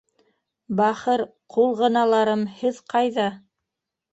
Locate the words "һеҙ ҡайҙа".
2.63-3.29